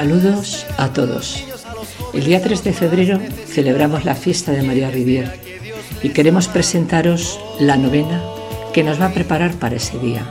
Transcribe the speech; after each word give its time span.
Saludos 0.00 0.66
a 0.78 0.94
todos. 0.94 1.44
El 2.14 2.24
día 2.24 2.40
3 2.40 2.64
de 2.64 2.72
febrero 2.72 3.20
celebramos 3.46 4.06
la 4.06 4.14
fiesta 4.14 4.50
de 4.50 4.62
María 4.62 4.90
Rivier 4.90 5.38
y 6.02 6.08
queremos 6.08 6.48
presentaros 6.48 7.38
la 7.58 7.76
novena 7.76 8.22
que 8.72 8.82
nos 8.82 8.98
va 8.98 9.08
a 9.08 9.12
preparar 9.12 9.52
para 9.56 9.76
ese 9.76 9.98
día. 9.98 10.26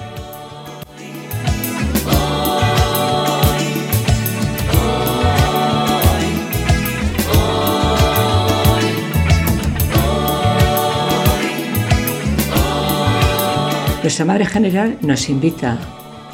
Nuestra 14.01 14.26
Madre 14.26 14.48
General 14.48 14.98
nos 15.01 15.29
invita 15.29 15.78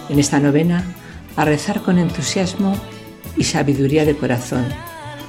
en 0.07 0.19
esta 0.19 0.39
novena 0.39 0.85
a 1.35 1.43
rezar 1.43 1.81
con 1.81 1.99
entusiasmo 1.99 2.94
y 3.37 3.43
sabiduría 3.43 4.05
de 4.05 4.15
corazón, 4.15 4.65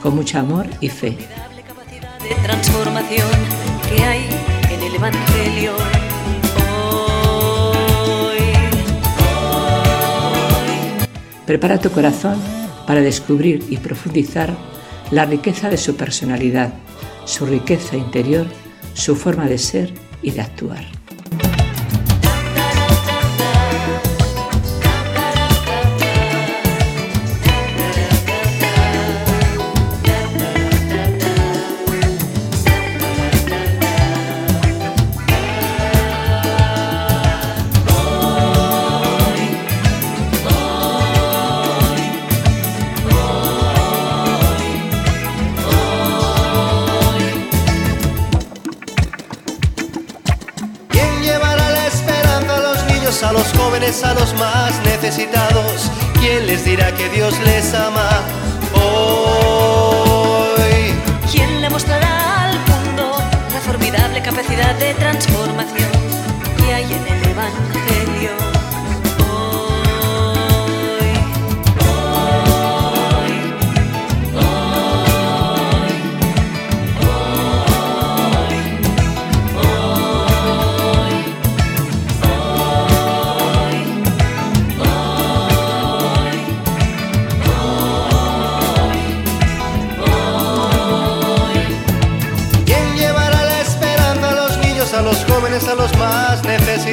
con 0.03 0.15
mucho 0.15 0.39
amor 0.39 0.67
y 0.81 0.89
fe. 0.89 1.17
de 2.29 2.35
transformación 2.43 3.29
que 3.89 4.03
hay 4.03 4.29
en 4.71 4.83
el 4.83 4.95
Evangelio. 4.95 5.73
Hoy, 8.29 8.39
Prepara 11.47 11.79
tu 11.79 11.91
corazón 11.91 12.41
para 12.87 13.01
descubrir 13.01 13.65
y 13.69 13.77
profundizar 13.77 14.57
la 15.11 15.25
riqueza 15.25 15.71
de 15.71 15.77
su 15.77 15.97
personalidad, 15.97 16.73
su 17.25 17.47
riqueza 17.47 17.97
interior, 17.97 18.47
su 18.95 19.15
forma 19.15 19.47
de 19.47 19.59
ser 19.59 19.93
y 20.23 20.33
de 20.33 20.41
actuar. 20.41 20.85
A 53.87 54.15
los 54.15 54.35
más 54.35 54.73
necesitados? 54.83 55.93
¿Quién 56.19 56.49
les 56.49 56.65
dirá 56.65 56.93
que 56.97 57.09
Dios 57.09 57.39
les 57.45 57.73
ama 57.73 58.21
hoy? 58.75 59.63
¿quién 61.31 61.61
le 61.61 61.71
mostrará 61.71 62.47
al 62.47 62.59
mundo 62.59 63.17
la 63.53 63.61
formidable 63.61 64.21
capacidad 64.23 64.75
de 64.75 64.93
transformación 64.95 65.93
que 66.59 66.75
hay 66.75 66.83
en 66.83 67.07
el 67.07 67.31
Evangelio? 67.31 68.56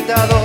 Más 0.01 0.42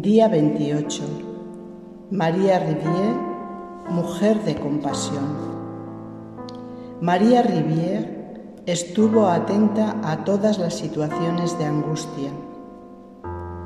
Día 0.00 0.26
28. 0.26 1.02
María 2.12 2.58
Rivière, 2.60 3.14
mujer 3.90 4.42
de 4.42 4.54
compasión. 4.54 5.36
María 7.02 7.42
Rivière 7.42 8.62
estuvo 8.64 9.26
atenta 9.26 10.00
a 10.02 10.24
todas 10.24 10.58
las 10.58 10.78
situaciones 10.78 11.58
de 11.58 11.66
angustia. 11.66 12.30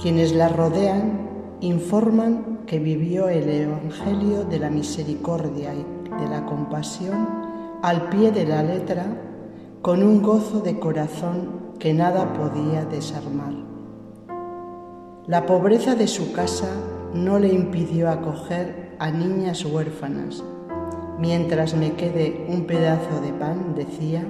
Quienes 0.03 0.35
la 0.35 0.49
rodean 0.49 1.29
informan 1.61 2.63
que 2.67 2.81
vivió 2.81 3.29
el 3.29 3.49
Evangelio 3.49 4.45
de 4.47 4.59
la 4.59 4.69
misericordia 4.69 5.75
y 5.75 5.85
de 6.21 6.29
la 6.29 6.45
compasión 6.45 7.29
al 7.83 8.09
pie 8.09 8.33
de 8.33 8.47
la 8.47 8.65
letra 8.65 9.07
con 9.81 10.03
un 10.03 10.23
gozo 10.23 10.59
de 10.59 10.77
corazón 10.81 11.77
que 11.79 11.95
nada 11.95 12.33
podía 12.33 12.85
desarmar. 12.85 13.76
La 15.29 15.45
pobreza 15.45 15.97
de 15.97 16.07
su 16.07 16.31
casa 16.31 16.71
no 17.13 17.41
le 17.41 17.49
impidió 17.49 18.11
acoger 18.11 18.95
a 19.01 19.11
niñas 19.11 19.65
huérfanas. 19.65 20.45
Mientras 21.19 21.75
me 21.75 21.95
quede 21.95 22.47
un 22.49 22.65
pedazo 22.65 23.21
de 23.21 23.33
pan, 23.33 23.75
decía, 23.75 24.25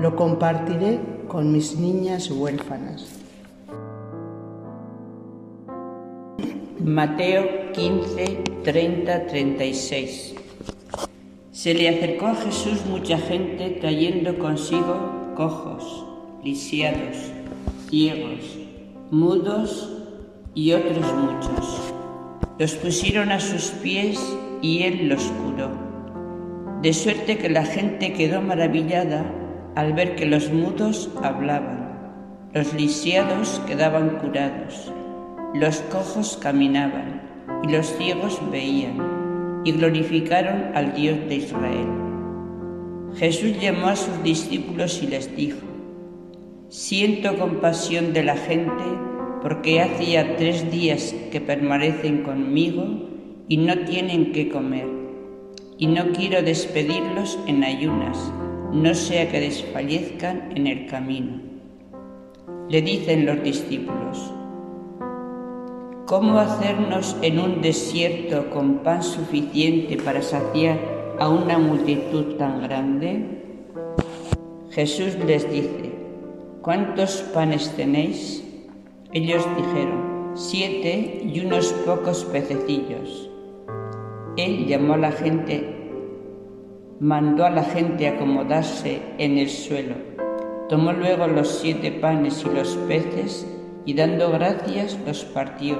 lo 0.00 0.16
compartiré 0.16 1.00
con 1.28 1.52
mis 1.52 1.78
niñas 1.78 2.30
huérfanas. 2.30 3.20
Mateo 6.82 7.72
15, 7.74 8.42
30, 8.64 9.26
36. 9.26 10.34
Se 11.52 11.74
le 11.74 11.90
acercó 11.90 12.28
a 12.28 12.36
Jesús 12.36 12.86
mucha 12.86 13.18
gente 13.18 13.76
trayendo 13.82 14.38
consigo 14.38 15.34
cojos, 15.36 16.06
lisiados, 16.42 17.16
ciegos, 17.90 18.58
mudos 19.10 19.95
y 20.56 20.72
otros 20.72 21.14
muchos. 21.14 21.92
Los 22.58 22.74
pusieron 22.76 23.30
a 23.30 23.38
sus 23.38 23.66
pies 23.82 24.18
y 24.62 24.84
él 24.84 25.08
los 25.08 25.22
curó. 25.22 25.70
De 26.82 26.94
suerte 26.94 27.36
que 27.36 27.50
la 27.50 27.64
gente 27.64 28.14
quedó 28.14 28.40
maravillada 28.40 29.30
al 29.74 29.92
ver 29.92 30.16
que 30.16 30.24
los 30.24 30.50
mudos 30.50 31.10
hablaban, 31.22 32.48
los 32.54 32.72
lisiados 32.72 33.60
quedaban 33.66 34.16
curados, 34.18 34.90
los 35.54 35.80
cojos 35.92 36.38
caminaban 36.42 37.20
y 37.62 37.72
los 37.72 37.86
ciegos 37.94 38.40
veían 38.50 39.60
y 39.64 39.72
glorificaron 39.72 40.70
al 40.74 40.94
Dios 40.94 41.18
de 41.28 41.34
Israel. 41.36 41.88
Jesús 43.16 43.60
llamó 43.60 43.88
a 43.88 43.96
sus 43.96 44.22
discípulos 44.22 45.02
y 45.02 45.08
les 45.08 45.36
dijo, 45.36 45.58
Siento 46.70 47.38
compasión 47.38 48.14
de 48.14 48.24
la 48.24 48.36
gente 48.36 48.84
porque 49.46 49.80
hace 49.80 50.06
ya 50.06 50.36
tres 50.36 50.72
días 50.72 51.14
que 51.30 51.40
permanecen 51.40 52.24
conmigo 52.24 52.84
y 53.46 53.58
no 53.58 53.78
tienen 53.84 54.32
qué 54.32 54.48
comer. 54.48 54.88
Y 55.78 55.86
no 55.86 56.10
quiero 56.10 56.42
despedirlos 56.42 57.38
en 57.46 57.62
ayunas, 57.62 58.18
no 58.72 58.92
sea 58.92 59.30
que 59.30 59.38
desfallezcan 59.38 60.50
en 60.56 60.66
el 60.66 60.86
camino. 60.88 61.40
Le 62.68 62.82
dicen 62.82 63.24
los 63.24 63.40
discípulos, 63.44 64.34
¿cómo 66.06 66.40
hacernos 66.40 67.16
en 67.22 67.38
un 67.38 67.62
desierto 67.62 68.50
con 68.50 68.78
pan 68.78 69.04
suficiente 69.04 69.96
para 69.96 70.22
saciar 70.22 70.76
a 71.20 71.28
una 71.28 71.56
multitud 71.56 72.34
tan 72.34 72.62
grande? 72.62 73.24
Jesús 74.70 75.16
les 75.24 75.48
dice, 75.48 75.92
¿cuántos 76.62 77.22
panes 77.32 77.70
tenéis? 77.76 78.42
Ellos 79.12 79.46
dijeron, 79.56 80.32
siete 80.34 81.22
y 81.24 81.40
unos 81.40 81.72
pocos 81.84 82.24
pececillos. 82.24 83.30
Él 84.36 84.66
llamó 84.66 84.94
a 84.94 84.98
la 84.98 85.12
gente, 85.12 85.90
mandó 86.98 87.44
a 87.44 87.50
la 87.50 87.62
gente 87.62 88.08
acomodarse 88.08 89.00
en 89.18 89.38
el 89.38 89.48
suelo. 89.48 89.94
Tomó 90.68 90.92
luego 90.92 91.28
los 91.28 91.48
siete 91.48 91.92
panes 91.92 92.44
y 92.44 92.54
los 92.54 92.76
peces 92.88 93.46
y 93.84 93.94
dando 93.94 94.32
gracias 94.32 94.98
los 95.06 95.24
partió 95.24 95.78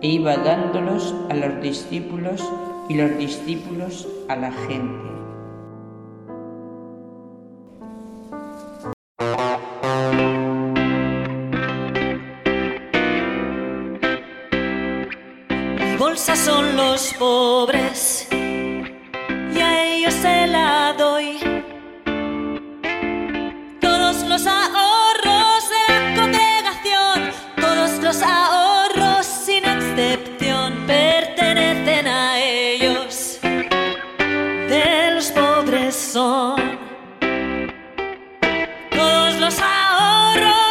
e 0.00 0.08
iba 0.08 0.36
dándolos 0.38 1.14
a 1.28 1.34
los 1.34 1.60
discípulos 1.60 2.42
y 2.88 2.94
los 2.94 3.16
discípulos 3.18 4.08
a 4.28 4.36
la 4.36 4.50
gente. 4.50 5.21
Bolsa 16.24 16.36
son 16.36 16.76
los 16.76 17.12
pobres 17.14 18.28
y 18.30 19.60
a 19.60 19.84
ellos 19.86 20.14
se 20.14 20.46
la 20.46 20.94
doy. 20.96 21.40
Todos 23.80 24.22
los 24.28 24.46
ahorros 24.46 25.68
de 25.68 25.92
la 25.92 26.14
congregación, 26.14 27.32
todos 27.60 27.98
los 28.04 28.22
ahorros 28.22 29.26
sin 29.26 29.64
excepción 29.64 30.86
pertenecen 30.86 32.06
a 32.06 32.38
ellos. 32.38 33.40
De 33.42 35.10
los 35.16 35.26
pobres 35.32 35.96
son. 35.96 36.78
Todos 38.92 39.40
los 39.40 39.58
ahorros 39.60 40.61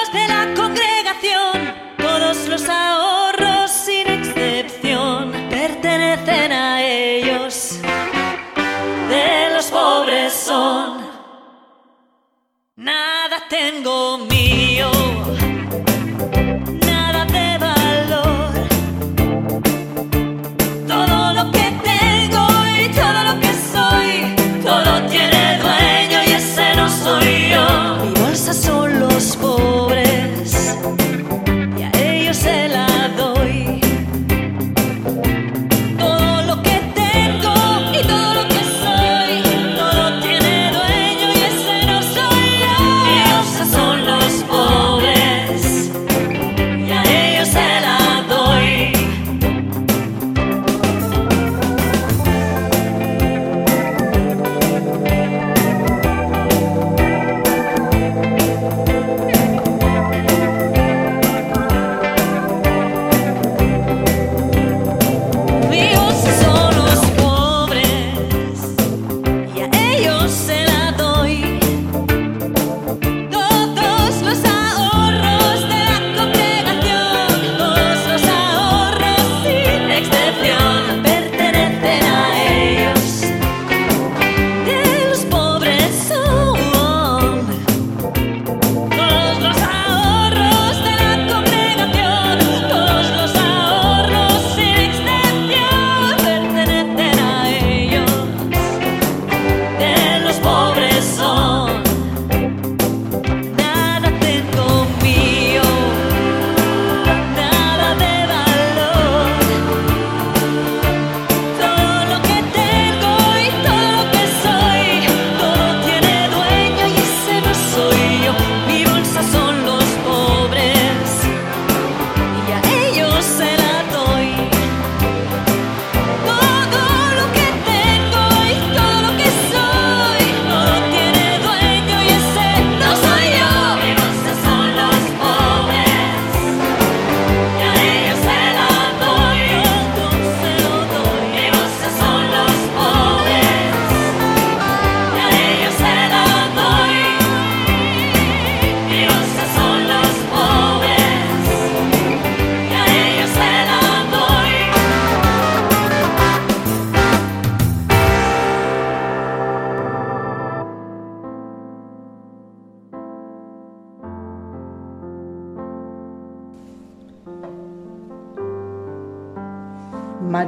yo. 28.53 28.80
Mi 28.80 28.80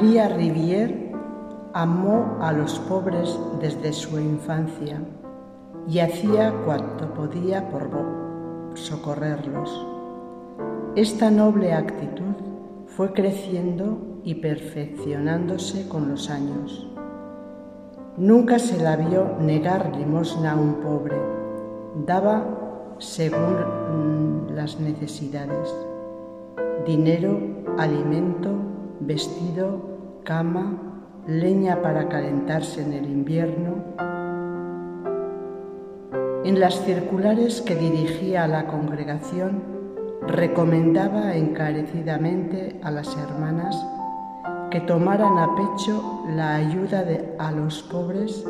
María 0.03 0.27
Rivière 0.27 1.13
amó 1.71 2.37
a 2.41 2.51
los 2.51 2.77
pobres 2.77 3.39
desde 3.61 3.93
su 3.93 4.19
infancia 4.19 4.99
y 5.87 5.99
hacía 5.99 6.53
cuanto 6.65 7.13
podía 7.13 7.69
por 7.69 7.89
socorrerlos. 8.73 9.87
Esta 10.97 11.31
noble 11.31 11.71
actitud 11.71 12.35
fue 12.85 13.13
creciendo 13.13 14.19
y 14.25 14.35
perfeccionándose 14.35 15.87
con 15.87 16.09
los 16.09 16.29
años. 16.29 16.85
Nunca 18.17 18.59
se 18.59 18.83
la 18.83 18.97
vio 18.97 19.37
negar 19.39 19.95
limosna 19.95 20.51
a 20.51 20.57
un 20.57 20.81
pobre, 20.81 21.15
daba 22.05 22.95
según 22.97 24.49
mm, 24.49 24.53
las 24.53 24.81
necesidades 24.81 25.73
dinero, 26.85 27.39
alimento, 27.77 28.49
vestido, 28.99 29.92
cama, 30.23 30.77
leña 31.27 31.81
para 31.81 32.07
calentarse 32.09 32.81
en 32.81 32.93
el 32.93 33.05
invierno. 33.05 33.83
En 36.45 36.59
las 36.59 36.83
circulares 36.85 37.61
que 37.61 37.75
dirigía 37.75 38.43
a 38.43 38.47
la 38.47 38.67
congregación, 38.67 39.63
recomendaba 40.27 41.35
encarecidamente 41.35 42.79
a 42.83 42.91
las 42.91 43.15
hermanas 43.17 43.75
que 44.71 44.81
tomaran 44.81 45.37
a 45.37 45.55
pecho 45.55 46.23
la 46.35 46.55
ayuda 46.55 47.05
a 47.37 47.51
los 47.51 47.83
pobres 47.83 48.45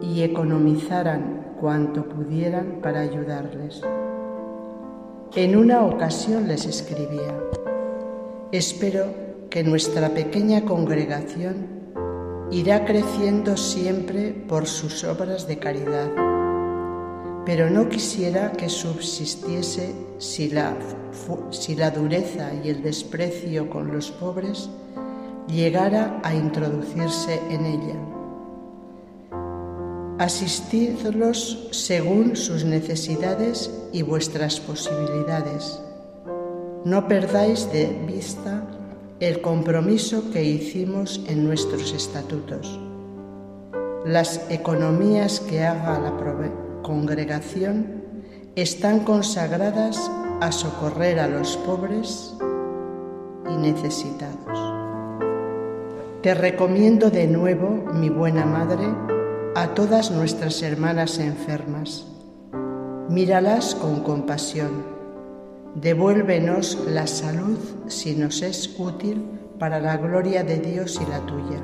y 0.00 0.22
economizaran 0.22 1.54
cuanto 1.60 2.04
pudieran 2.04 2.78
para 2.80 3.00
ayudarles. 3.00 3.82
En 5.34 5.56
una 5.56 5.82
ocasión 5.82 6.48
les 6.48 6.64
escribía, 6.64 7.34
espero 8.50 9.27
que 9.50 9.64
nuestra 9.64 10.10
pequeña 10.10 10.64
congregación 10.64 11.78
irá 12.50 12.84
creciendo 12.84 13.56
siempre 13.56 14.32
por 14.32 14.66
sus 14.66 15.04
obras 15.04 15.46
de 15.48 15.58
caridad, 15.58 16.10
pero 17.44 17.70
no 17.70 17.88
quisiera 17.88 18.52
que 18.52 18.68
subsistiese 18.68 19.94
si 20.18 20.50
la, 20.50 20.76
si 21.50 21.74
la 21.76 21.90
dureza 21.90 22.52
y 22.62 22.68
el 22.68 22.82
desprecio 22.82 23.70
con 23.70 23.92
los 23.92 24.10
pobres 24.10 24.68
llegara 25.46 26.20
a 26.22 26.34
introducirse 26.34 27.40
en 27.50 27.66
ella. 27.66 27.96
Asistidlos 30.18 31.68
según 31.70 32.36
sus 32.36 32.64
necesidades 32.64 33.70
y 33.92 34.02
vuestras 34.02 34.60
posibilidades. 34.60 35.80
No 36.84 37.06
perdáis 37.06 37.70
de 37.72 37.86
vista 38.06 38.57
el 39.20 39.40
compromiso 39.40 40.30
que 40.32 40.44
hicimos 40.44 41.20
en 41.26 41.44
nuestros 41.44 41.92
estatutos. 41.92 42.78
Las 44.04 44.48
economías 44.48 45.40
que 45.40 45.64
haga 45.64 45.98
la 45.98 46.12
congregación 46.82 48.04
están 48.54 49.00
consagradas 49.00 50.10
a 50.40 50.52
socorrer 50.52 51.18
a 51.18 51.26
los 51.26 51.56
pobres 51.56 52.36
y 53.50 53.56
necesitados. 53.56 54.74
Te 56.22 56.34
recomiendo 56.34 57.10
de 57.10 57.26
nuevo, 57.26 57.70
mi 57.92 58.10
buena 58.10 58.46
madre, 58.46 58.86
a 59.56 59.74
todas 59.74 60.12
nuestras 60.12 60.62
hermanas 60.62 61.18
enfermas. 61.18 62.06
Míralas 63.08 63.74
con 63.74 64.00
compasión. 64.00 64.97
Devuélvenos 65.74 66.78
la 66.88 67.06
salud 67.06 67.58
si 67.88 68.14
nos 68.14 68.42
es 68.42 68.74
útil 68.78 69.22
para 69.58 69.80
la 69.80 69.96
gloria 69.96 70.42
de 70.42 70.58
Dios 70.58 70.98
y 71.00 71.10
la 71.10 71.20
tuya. 71.26 71.62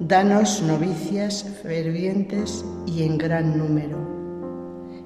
Danos 0.00 0.62
novicias 0.62 1.44
fervientes 1.62 2.64
y 2.86 3.04
en 3.04 3.18
gran 3.18 3.56
número. 3.56 3.98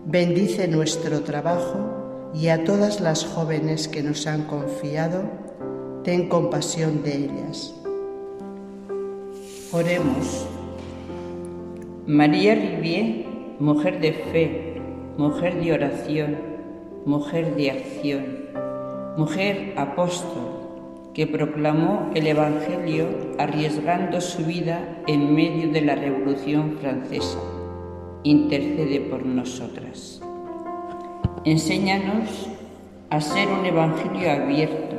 Bendice 0.07 0.69
nuestro 0.69 1.21
trabajo 1.23 2.31
y 2.33 2.49
a 2.49 2.65
todas 2.65 3.01
las 3.01 3.25
jóvenes 3.25 3.89
que 3.89 4.03
nos 4.03 4.27
han 4.27 4.43
confiado, 4.45 5.23
ten 6.05 6.29
compasión 6.29 7.03
de 7.03 7.17
ellas. 7.17 7.75
Oremos. 9.73 10.47
María 12.07 12.55
Rivier, 12.55 13.27
mujer 13.59 14.01
de 14.01 14.13
fe, 14.13 14.81
mujer 15.17 15.61
de 15.61 15.73
oración, 15.73 16.56
mujer 17.07 17.55
de 17.55 17.71
acción, 17.71 18.25
mujer 19.17 19.75
apóstol, 19.77 21.13
que 21.15 21.29
proclamó 21.29 22.11
el 22.17 22.27
Evangelio 22.27 23.07
arriesgando 23.39 24.21
su 24.21 24.45
vida 24.45 25.03
en 25.07 25.33
medio 25.33 25.71
de 25.71 25.83
la 25.83 25.95
Revolución 25.95 26.79
Francesa, 26.81 27.39
intercede 28.25 29.03
por 29.03 29.25
nosotras. 29.25 30.21
Enséñanos 31.45 32.49
a 33.11 33.21
ser 33.21 33.47
un 33.51 33.65
Evangelio 33.65 34.29
abierto, 34.29 34.97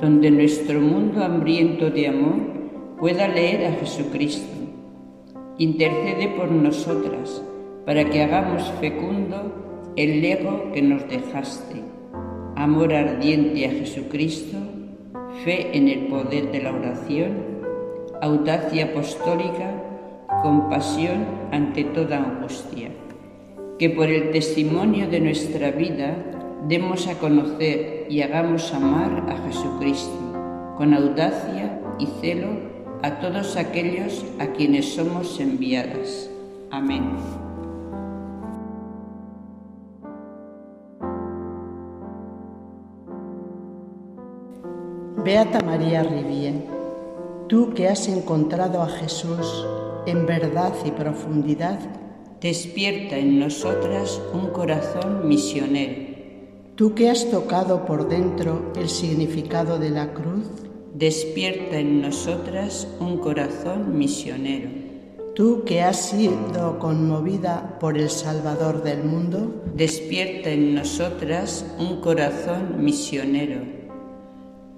donde 0.00 0.32
nuestro 0.32 0.80
mundo 0.80 1.22
hambriento 1.22 1.90
de 1.90 2.08
amor 2.08 2.40
pueda 2.98 3.28
leer 3.28 3.66
a 3.66 3.72
Jesucristo. 3.78 4.52
Intercede 5.58 6.26
por 6.36 6.50
nosotras 6.50 7.40
para 7.86 8.04
que 8.04 8.20
hagamos 8.20 8.68
fecundo 8.80 9.69
el 9.96 10.22
lego 10.22 10.70
que 10.72 10.82
nos 10.82 11.08
dejaste, 11.08 11.82
amor 12.56 12.94
ardiente 12.94 13.66
a 13.66 13.70
Jesucristo, 13.70 14.56
fe 15.44 15.76
en 15.76 15.88
el 15.88 16.06
poder 16.06 16.52
de 16.52 16.62
la 16.62 16.72
oración, 16.72 17.32
audacia 18.22 18.86
apostólica, 18.86 19.74
compasión 20.42 21.24
ante 21.50 21.84
toda 21.84 22.18
angustia. 22.18 22.90
Que 23.78 23.90
por 23.90 24.08
el 24.08 24.30
testimonio 24.30 25.08
de 25.08 25.20
nuestra 25.20 25.70
vida 25.70 26.16
demos 26.68 27.08
a 27.08 27.18
conocer 27.18 28.06
y 28.08 28.22
hagamos 28.22 28.72
amar 28.74 29.24
a 29.28 29.36
Jesucristo 29.46 30.74
con 30.76 30.94
audacia 30.94 31.80
y 31.98 32.06
celo 32.20 32.48
a 33.02 33.18
todos 33.20 33.56
aquellos 33.56 34.24
a 34.38 34.46
quienes 34.48 34.94
somos 34.94 35.40
enviadas. 35.40 36.30
Amén. 36.70 37.49
Beata 45.30 45.60
María 45.60 46.02
Rivier, 46.02 46.54
tú 47.46 47.72
que 47.72 47.86
has 47.86 48.08
encontrado 48.08 48.82
a 48.82 48.88
Jesús 48.88 49.64
en 50.04 50.26
verdad 50.26 50.74
y 50.84 50.90
profundidad, 50.90 51.78
Despierta 52.40 53.16
en 53.16 53.38
nosotras 53.38 54.20
un 54.34 54.48
corazón 54.48 55.28
misionero. 55.28 55.94
tú 56.74 56.96
que 56.96 57.10
has 57.10 57.30
tocado 57.30 57.86
por 57.86 58.08
dentro 58.08 58.72
el 58.74 58.88
significado 58.88 59.78
de 59.78 59.90
la 59.90 60.14
cruz, 60.14 60.50
Despierta 60.94 61.78
en 61.78 62.02
nosotras 62.02 62.88
un 62.98 63.18
corazón 63.18 63.96
misionero. 63.96 64.68
tú 65.36 65.62
que 65.64 65.80
has 65.80 66.10
sido 66.10 66.80
conmovida 66.80 67.78
por 67.78 67.96
el 67.96 68.10
Salvador 68.10 68.82
del 68.82 69.04
mundo, 69.04 69.62
Despierta 69.76 70.50
en 70.50 70.74
nosotras 70.74 71.64
un 71.78 72.00
corazón 72.00 72.84
misionero. 72.84 73.79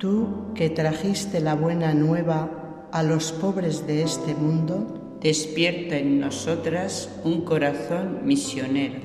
Tú 0.02 0.52
que 0.56 0.68
trajiste 0.68 1.38
la 1.38 1.54
buena 1.54 1.94
nueva 1.94 2.88
a 2.90 3.04
los 3.04 3.30
pobres 3.30 3.86
de 3.86 4.02
este 4.02 4.34
mundo, 4.34 4.98
Despierta 5.20 5.96
en 5.96 6.18
nosotras 6.18 7.08
un 7.22 7.42
corazón 7.42 8.22
misionero. 8.24 8.98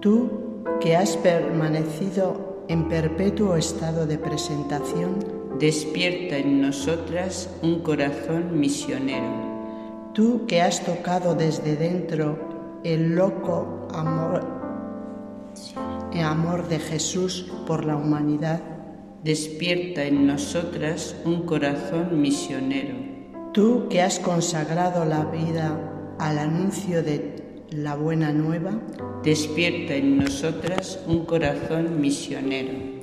tú 0.00 0.62
que 0.80 0.94
has 0.96 1.16
permanecido 1.16 2.64
en 2.68 2.88
perpetuo 2.88 3.56
estado 3.56 4.06
de 4.06 4.16
presentación, 4.16 5.18
Despierta 5.58 6.36
en 6.36 6.62
nosotras 6.62 7.50
un 7.62 7.80
corazón 7.80 8.60
misionero. 8.60 10.12
tú 10.12 10.46
que 10.46 10.62
has 10.62 10.84
tocado 10.84 11.34
desde 11.34 11.74
dentro 11.74 12.38
el 12.84 13.16
loco 13.16 13.88
amor, 13.92 14.46
el 16.12 16.20
amor 16.20 16.68
de 16.68 16.78
Jesús 16.78 17.50
por 17.66 17.84
la 17.84 17.96
humanidad, 17.96 18.73
Despierta 19.24 20.04
en 20.04 20.26
nosotras 20.26 21.16
un 21.24 21.42
corazón 21.42 22.20
misionero. 22.20 22.94
tú 23.54 23.88
que 23.88 24.02
has 24.02 24.18
consagrado 24.18 25.04
la 25.04 25.24
vida 25.24 26.16
al 26.18 26.38
anuncio 26.38 27.02
de 27.02 27.64
la 27.70 27.94
buena 27.94 28.32
nueva, 28.32 28.72
Despierta 29.22 29.94
en 29.94 30.18
nosotras 30.18 31.00
un 31.06 31.24
corazón 31.24 31.98
misionero. 31.98 32.94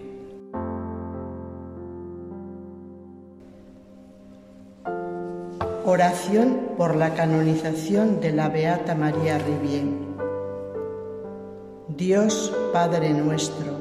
oración 5.83 6.69
por 6.77 6.95
la 6.95 7.15
canonización 7.15 8.21
de 8.21 8.31
la 8.31 8.47
Beata 8.47 8.95
María 8.95 9.39
Rivier. 9.39 9.83
Dios 11.89 12.53
Padre 12.71 13.09
nuestro, 13.09 13.80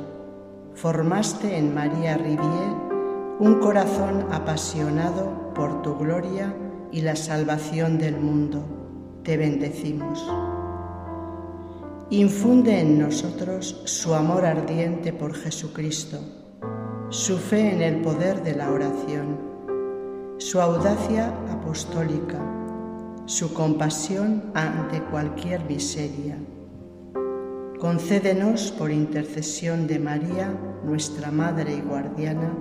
formaste 0.81 1.59
en 1.59 1.75
María 1.75 2.17
Rivier 2.17 2.73
un 3.39 3.59
corazón 3.61 4.27
apasionado 4.33 5.53
por 5.55 5.83
tu 5.83 5.99
gloria 5.99 6.57
y 6.91 7.03
la 7.03 7.17
salvación 7.17 7.99
del 7.99 8.17
mundo. 8.19 8.65
Te 9.23 9.37
bendecimos. 9.37 10.27
Infunde 12.09 12.81
en 12.81 12.99
nosotros 12.99 13.83
su 13.85 14.15
amor 14.15 14.47
ardiente 14.47 15.13
por 15.13 15.35
Jesucristo, 15.35 16.19
su 17.11 17.37
fe 17.37 17.75
en 17.75 17.83
el 17.83 18.01
poder 18.01 18.43
de 18.43 18.57
la 18.57 18.71
oración, 18.71 19.39
su 20.39 20.63
audacia 20.63 21.29
apostólica, 21.51 22.41
su 23.27 23.53
compasión 23.53 24.51
ante 24.55 25.03
cualquier 25.03 25.63
miseria. 25.67 26.39
Concédenos, 27.81 28.73
por 28.73 28.91
intercesión 28.91 29.87
de 29.87 29.99
María, 29.99 30.55
nuestra 30.85 31.31
Madre 31.31 31.77
y 31.77 31.81
Guardiana, 31.81 32.53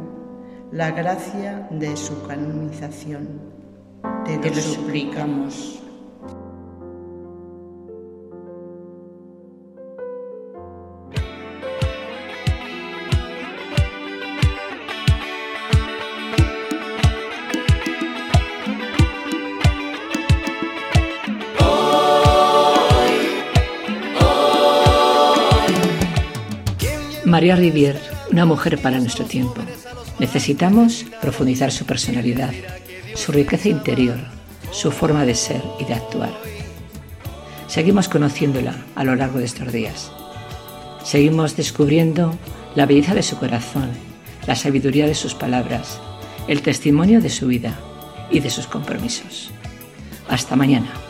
la 0.71 0.91
gracia 0.91 1.67
de 1.71 1.97
su 1.97 2.25
canonización. 2.25 3.27
Te, 4.23 4.37
Te 4.37 4.49
lo 4.49 4.55
lo 4.55 4.61
suplicamos. 4.61 5.83
María 27.29 27.55
Rivier, 27.55 28.01
una 28.31 28.45
mujer 28.45 28.81
para 28.81 28.99
nuestro 28.99 29.23
tiempo. 29.25 29.61
Necesitamos 30.19 31.05
profundizar 31.21 31.71
su 31.71 31.85
personalidad, 31.85 32.51
su 33.13 33.31
riqueza 33.31 33.69
interior, 33.69 34.17
su 34.71 34.91
forma 34.91 35.25
de 35.25 35.35
ser 35.35 35.61
y 35.79 35.85
de 35.85 35.93
actuar. 35.93 36.33
Seguimos 37.67 38.09
conociéndola 38.09 38.75
a 38.95 39.03
lo 39.03 39.15
largo 39.15 39.37
de 39.39 39.45
estos 39.45 39.71
días. 39.71 40.11
Seguimos 41.03 41.55
descubriendo 41.55 42.35
la 42.75 42.87
belleza 42.87 43.13
de 43.13 43.23
su 43.23 43.37
corazón, 43.37 43.91
la 44.47 44.55
sabiduría 44.55 45.05
de 45.05 45.15
sus 45.15 45.35
palabras, 45.35 45.99
el 46.47 46.63
testimonio 46.63 47.21
de 47.21 47.29
su 47.29 47.47
vida 47.47 47.79
y 48.31 48.39
de 48.39 48.49
sus 48.49 48.65
compromisos. 48.65 49.51
Hasta 50.27 50.55
mañana. 50.55 51.08